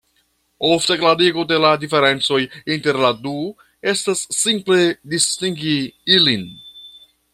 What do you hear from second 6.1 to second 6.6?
ilin.